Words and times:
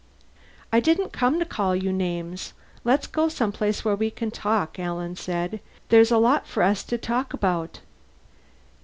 "I 0.73 0.79
didn't 0.79 1.13
come 1.13 1.37
to 1.37 1.45
call 1.45 1.75
you 1.75 1.93
names. 1.93 2.53
Let's 2.83 3.05
go 3.05 3.29
someplace 3.29 3.85
where 3.85 3.95
we 3.95 4.09
can 4.09 4.31
talk," 4.31 4.79
Alan 4.79 5.15
said. 5.15 5.59
"There's 5.89 6.09
a 6.09 6.17
lot 6.17 6.47
for 6.47 6.63
us 6.63 6.83
to 6.85 6.97
talk 6.97 7.35
about." 7.35 7.81